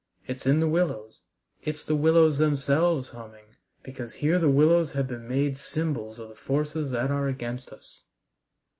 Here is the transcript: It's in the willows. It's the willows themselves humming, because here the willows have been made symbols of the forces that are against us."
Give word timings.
It's 0.25 0.47
in 0.47 0.59
the 0.61 0.67
willows. 0.67 1.21
It's 1.61 1.85
the 1.85 1.95
willows 1.95 2.39
themselves 2.39 3.09
humming, 3.09 3.57
because 3.83 4.13
here 4.13 4.39
the 4.39 4.49
willows 4.49 4.93
have 4.93 5.05
been 5.07 5.27
made 5.27 5.59
symbols 5.59 6.17
of 6.17 6.29
the 6.29 6.33
forces 6.33 6.89
that 6.89 7.11
are 7.11 7.27
against 7.27 7.69
us." 7.71 8.01